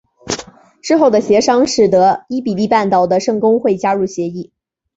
[0.81, 4.51] 之后的协商使得伊比利半岛的圣公会加入协议。